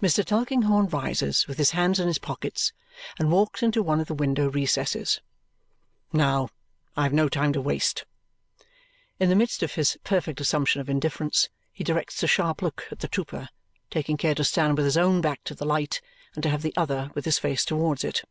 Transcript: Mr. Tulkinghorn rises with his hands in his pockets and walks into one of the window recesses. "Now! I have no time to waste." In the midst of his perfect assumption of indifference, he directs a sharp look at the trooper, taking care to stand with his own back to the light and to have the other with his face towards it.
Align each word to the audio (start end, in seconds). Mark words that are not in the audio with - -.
Mr. 0.00 0.24
Tulkinghorn 0.24 0.86
rises 0.88 1.46
with 1.46 1.58
his 1.58 1.72
hands 1.72 2.00
in 2.00 2.06
his 2.08 2.16
pockets 2.18 2.72
and 3.18 3.30
walks 3.30 3.62
into 3.62 3.82
one 3.82 4.00
of 4.00 4.06
the 4.06 4.14
window 4.14 4.50
recesses. 4.50 5.20
"Now! 6.14 6.48
I 6.96 7.02
have 7.02 7.12
no 7.12 7.28
time 7.28 7.52
to 7.52 7.60
waste." 7.60 8.06
In 9.18 9.28
the 9.28 9.34
midst 9.36 9.62
of 9.62 9.74
his 9.74 9.98
perfect 10.02 10.40
assumption 10.40 10.80
of 10.80 10.88
indifference, 10.88 11.50
he 11.74 11.84
directs 11.84 12.22
a 12.22 12.26
sharp 12.26 12.62
look 12.62 12.86
at 12.90 13.00
the 13.00 13.08
trooper, 13.08 13.50
taking 13.90 14.16
care 14.16 14.34
to 14.34 14.44
stand 14.44 14.76
with 14.78 14.86
his 14.86 14.96
own 14.96 15.20
back 15.20 15.44
to 15.44 15.54
the 15.54 15.66
light 15.66 16.00
and 16.34 16.42
to 16.44 16.48
have 16.48 16.62
the 16.62 16.72
other 16.74 17.10
with 17.14 17.26
his 17.26 17.38
face 17.38 17.66
towards 17.66 18.02
it. 18.02 18.24